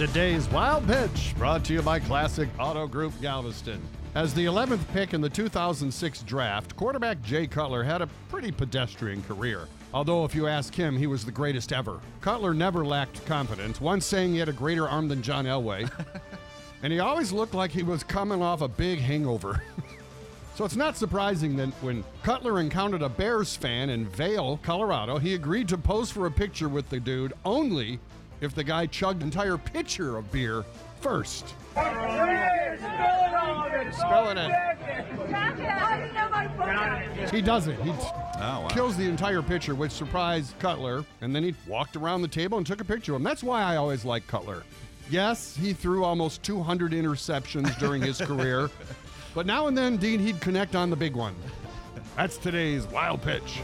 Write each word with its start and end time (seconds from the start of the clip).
Today's 0.00 0.48
Wild 0.48 0.86
Pitch 0.86 1.34
brought 1.36 1.62
to 1.64 1.74
you 1.74 1.82
by 1.82 2.00
Classic 2.00 2.48
Auto 2.58 2.86
Group 2.86 3.12
Galveston. 3.20 3.82
As 4.14 4.32
the 4.32 4.46
11th 4.46 4.80
pick 4.94 5.12
in 5.12 5.20
the 5.20 5.28
2006 5.28 6.22
draft, 6.22 6.74
quarterback 6.74 7.20
Jay 7.20 7.46
Cutler 7.46 7.82
had 7.82 8.00
a 8.00 8.08
pretty 8.30 8.50
pedestrian 8.50 9.22
career. 9.24 9.68
Although, 9.92 10.24
if 10.24 10.34
you 10.34 10.46
ask 10.46 10.74
him, 10.74 10.96
he 10.96 11.06
was 11.06 11.26
the 11.26 11.30
greatest 11.30 11.70
ever. 11.70 12.00
Cutler 12.22 12.54
never 12.54 12.82
lacked 12.82 13.26
confidence, 13.26 13.78
once 13.78 14.06
saying 14.06 14.32
he 14.32 14.38
had 14.38 14.48
a 14.48 14.54
greater 14.54 14.88
arm 14.88 15.06
than 15.06 15.20
John 15.20 15.44
Elway. 15.44 15.90
and 16.82 16.94
he 16.94 17.00
always 17.00 17.30
looked 17.30 17.52
like 17.52 17.70
he 17.70 17.82
was 17.82 18.02
coming 18.02 18.40
off 18.40 18.62
a 18.62 18.68
big 18.68 19.00
hangover. 19.00 19.62
So 20.56 20.66
it's 20.66 20.76
not 20.76 20.94
surprising 20.94 21.56
that 21.56 21.70
when 21.80 22.04
Cutler 22.22 22.60
encountered 22.60 23.00
a 23.00 23.08
Bears 23.08 23.56
fan 23.56 23.88
in 23.88 24.04
Vail, 24.04 24.60
Colorado, 24.62 25.16
he 25.16 25.32
agreed 25.32 25.68
to 25.68 25.78
pose 25.78 26.10
for 26.10 26.26
a 26.26 26.30
picture 26.30 26.68
with 26.68 26.90
the 26.90 27.00
dude 27.00 27.32
only 27.46 27.98
if 28.40 28.54
the 28.54 28.64
guy 28.64 28.86
chugged 28.86 29.22
an 29.22 29.28
entire 29.28 29.58
pitcher 29.58 30.16
of 30.16 30.30
beer 30.32 30.64
first. 31.00 31.54
Spelling 33.92 34.38
it. 34.38 34.52
He 37.30 37.42
doesn't. 37.42 37.80
He 37.82 37.90
wow. 37.90 38.68
kills 38.70 38.96
the 38.96 39.04
entire 39.04 39.42
pitcher, 39.42 39.74
which 39.74 39.92
surprised 39.92 40.58
Cutler, 40.58 41.04
and 41.20 41.34
then 41.34 41.42
he 41.42 41.54
walked 41.66 41.96
around 41.96 42.22
the 42.22 42.28
table 42.28 42.58
and 42.58 42.66
took 42.66 42.80
a 42.80 42.84
picture 42.84 43.12
of 43.12 43.16
him. 43.16 43.24
That's 43.24 43.42
why 43.42 43.62
I 43.62 43.76
always 43.76 44.04
like 44.04 44.26
Cutler. 44.26 44.62
Yes, 45.10 45.56
he 45.56 45.72
threw 45.72 46.04
almost 46.04 46.42
200 46.42 46.92
interceptions 46.92 47.76
during 47.78 48.00
his 48.02 48.20
career, 48.20 48.70
but 49.34 49.46
now 49.46 49.66
and 49.66 49.76
then, 49.76 49.96
Dean, 49.96 50.20
he'd 50.20 50.40
connect 50.40 50.76
on 50.76 50.88
the 50.90 50.96
big 50.96 51.14
one. 51.14 51.34
That's 52.16 52.36
today's 52.36 52.86
wild 52.86 53.22
pitch. 53.22 53.60